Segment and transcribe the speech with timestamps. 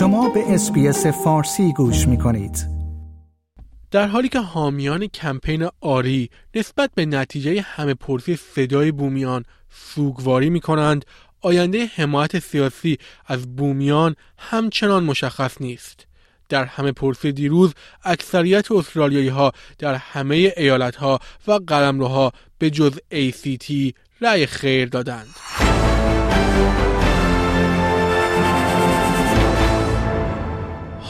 [0.00, 2.66] شما به اسپیس فارسی گوش می کنید.
[3.90, 10.60] در حالی که حامیان کمپین آری نسبت به نتیجه همه پرسی صدای بومیان سوگواری می
[10.60, 11.04] کنند
[11.40, 16.06] آینده حمایت سیاسی از بومیان همچنان مشخص نیست.
[16.48, 22.98] در همه پرسی دیروز اکثریت استرالیایی ها در همه ایالت ها و قلمروها به جز
[23.12, 25.28] ACT رأی خیر دادند.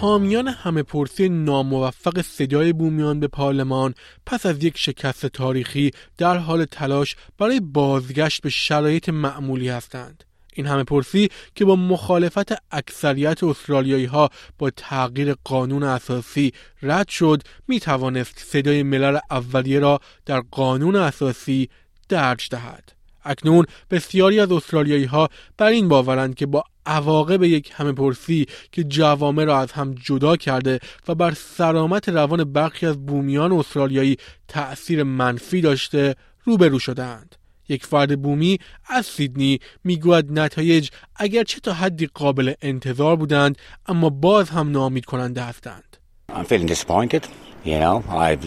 [0.00, 3.94] حامیان همه پرسی ناموفق صدای بومیان به پارلمان
[4.26, 10.24] پس از یک شکست تاریخی در حال تلاش برای بازگشت به شرایط معمولی هستند.
[10.54, 16.52] این همه پرسی که با مخالفت اکثریت استرالیایی ها با تغییر قانون اساسی
[16.82, 21.68] رد شد می توانست صدای ملل اولیه را در قانون اساسی
[22.08, 22.92] درج دهد.
[23.24, 28.84] اکنون بسیاری از استرالیایی ها بر این باورند که با عواقب یک همه پرسی که
[28.84, 34.16] جوامع را از هم جدا کرده و بر سلامت روان برخی از بومیان استرالیایی
[34.48, 37.36] تأثیر منفی داشته روبرو شدهاند.
[37.68, 44.50] یک فرد بومی از سیدنی می‌گوید نتایج اگرچه تا حدی قابل انتظار بودند اما باز
[44.50, 45.96] هم نامید کننده هستند.
[46.28, 47.24] I'm feeling disappointed.
[47.64, 48.38] You know, I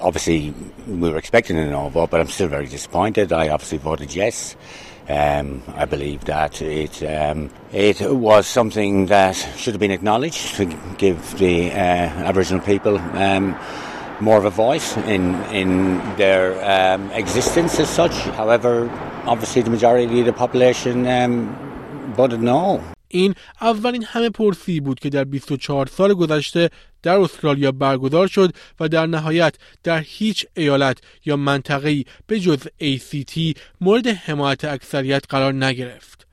[0.00, 0.54] obviously
[1.00, 3.32] we were expecting a no vote, but I'm still very disappointed.
[3.32, 4.36] I obviously voted yes.
[5.08, 10.66] Um, I believe that it um, it was something that should have been acknowledged to
[10.98, 11.74] give the uh,
[12.28, 13.56] Aboriginal people um,
[14.20, 18.12] more of a voice in in their um, existence as such.
[18.36, 18.90] However,
[19.24, 21.56] obviously the majority of the population um,
[22.14, 22.82] voted no.
[23.08, 26.70] این اولین همه پرسی بود که در 24 سال گذشته
[27.02, 33.58] در استرالیا برگزار شد و در نهایت در هیچ ایالت یا منطقه‌ای به جز ACT
[33.80, 36.26] مورد حمایت اکثریت قرار نگرفت.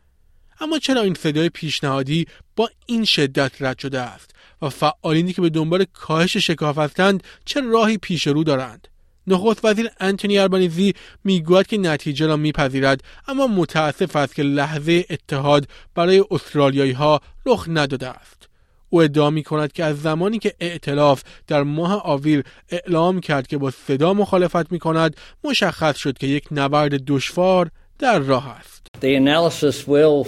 [0.59, 4.31] اما چرا این صدای پیشنهادی با این شدت رد شده است
[4.61, 8.87] و فعالینی که به دنبال کاهش شکاف هستند چه راهی پیش رو دارند؟
[9.27, 10.93] نخست وزیر انتونی اربانیزی
[11.23, 17.65] می‌گوید که نتیجه را میپذیرد اما متاسف است که لحظه اتحاد برای استرالیایی ها رخ
[17.69, 18.49] نداده است
[18.89, 23.57] او ادعا می کند که از زمانی که ائتلاف در ماه آویر اعلام کرد که
[23.57, 28.87] با صدا مخالفت می کند مشخص شد که یک نبرد دشوار در راه است.
[29.01, 30.27] The analysis will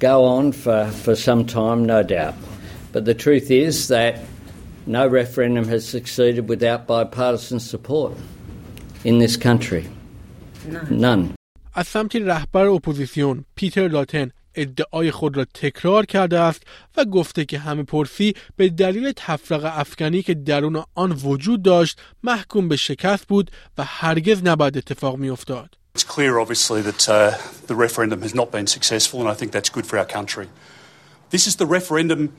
[0.00, 2.34] go on for, for some time, no doubt.
[2.92, 4.14] But the truth is that
[4.86, 8.12] no referendum has succeeded without bipartisan support
[9.04, 9.84] in this country.
[10.90, 11.34] None.
[11.74, 16.62] از سمت رهبر اپوزیسیون پیتر لاتن ادعای خود را تکرار کرده است
[16.96, 22.68] و گفته که همه پرسی به دلیل تفرق افغانی که درون آن وجود داشت محکوم
[22.68, 25.76] به شکست بود و هرگز نباید اتفاق می افتاد.
[25.96, 27.34] It's clear, obviously, that uh,
[27.68, 30.48] the referendum has not been successful, and I think that's good for our country.
[31.30, 32.32] This is the referendum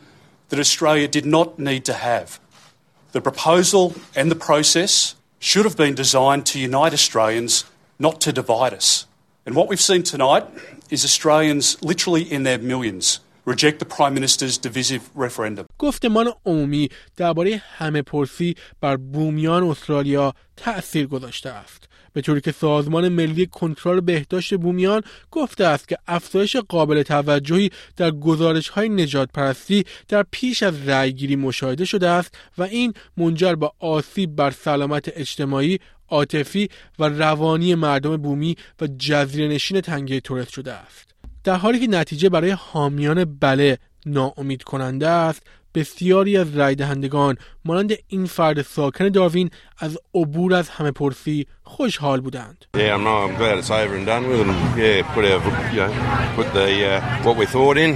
[0.48, 2.40] that Australia did not need to have.
[3.12, 7.64] The proposal and the process should have been designed to unite Australians,
[7.98, 9.06] not to divide us.
[9.46, 10.44] And what we've seen tonight
[10.90, 15.66] is Australians, literally in their millions, reject the Prime Minister's divisive referendum.
[15.78, 21.88] گفتمان عمومی درباره همه پرسی بر بومیان استرالیا تأثیر گذاشته است.
[22.15, 28.11] به طوری که سازمان ملی کنترل بهداشت بومیان گفته است که افزایش قابل توجهی در
[28.11, 33.71] گزارش های نجات پرستی در پیش از رأیگیری مشاهده شده است و این منجر به
[33.79, 40.73] آسیب بر سلامت اجتماعی عاطفی و روانی مردم بومی و جزیره نشین تنگه تورست شده
[40.73, 41.15] است.
[41.43, 45.43] در حالی که نتیجه برای حامیان بله ناامید کننده است
[45.75, 49.49] بسیاری از رای دهندگان مانند این فرد ساکن داروین
[49.79, 52.65] از عبور از همه پرسی خوشحال بودند.
[52.77, 55.41] Yeah, I'm, not, I'm glad it's over and done with and yeah, put our,
[55.75, 55.91] you know,
[56.37, 57.91] put the, uh, what we thought in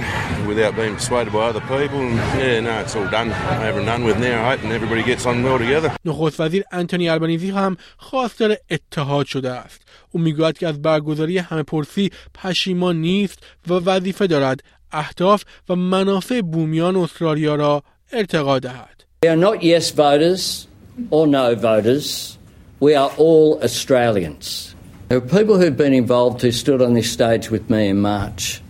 [0.50, 3.28] without being persuaded by other people and yeah, no, it's all done,
[3.66, 5.90] over and done with now, I hope and everybody gets on well together.
[6.04, 9.80] نخست وزیر انتونی البنیزی هم خواستار اتحاد شده است.
[10.10, 14.60] او می‌گوید که از برگزاری همه پرسی پشیمان نیست و وظیفه دارد
[14.91, 17.83] اهداف و منافع بومیان استرالیا را
[18.13, 19.05] ارتقا دهد.
[19.25, 20.67] We are not yes voters
[21.09, 22.37] or no voters.
[22.79, 24.75] We are all Australians.
[25.09, 28.61] There are people who've been involved who stood on this stage with me in March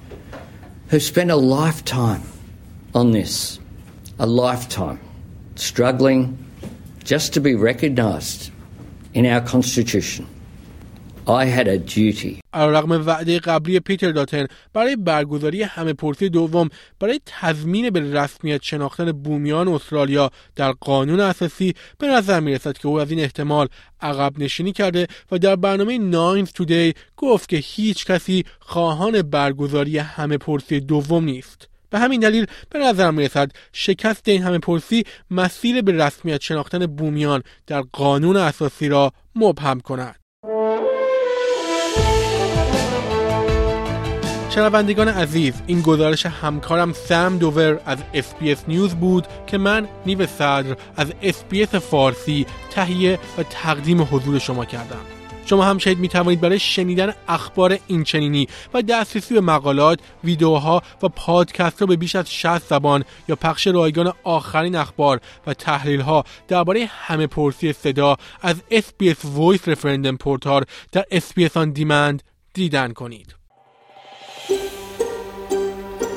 [0.90, 2.24] who spent a lifetime
[2.94, 3.60] on this.
[4.20, 5.00] A lifetime.
[5.56, 6.38] Struggling
[7.04, 8.52] just to be recognised
[9.14, 10.28] in our Constitution.
[11.31, 12.41] I had a duty.
[12.55, 16.69] رغم وعده قبلی پیتر داتن برای برگزاری همه پرسی دوم
[17.01, 22.89] برای تضمین به رسمیت شناختن بومیان استرالیا در قانون اساسی به نظر می رسد که
[22.89, 23.69] او از این احتمال
[24.01, 30.39] عقب نشینی کرده و در برنامه ناینز تودی گفت که هیچ کسی خواهان برگزاری همه
[30.39, 31.69] پرسی دوم نیست.
[31.91, 37.43] به همین دلیل به نظر می‌رسد شکست این همه پرسی مسیر به رسمیت شناختن بومیان
[37.67, 40.17] در قانون اساسی را مبهم کند
[44.51, 50.77] شنوندگان عزیز این گزارش همکارم سم دوور از SBS News بود که من نیو صدر
[50.97, 55.01] از SBS فارسی تهیه و تقدیم حضور شما کردم
[55.47, 61.09] شما هم شاید می توانید برای شنیدن اخبار اینچنینی و دسترسی به مقالات، ویدیوها و
[61.09, 66.25] پادکست را به بیش از 60 زبان یا پخش رایگان آخرین اخبار و تحلیل ها
[66.49, 72.23] درباره همه پرسی صدا از SBS Voice Referendum portal در SBS On Demand
[72.55, 73.40] دیدن کنید.